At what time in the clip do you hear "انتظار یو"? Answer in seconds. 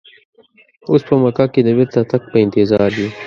2.45-3.09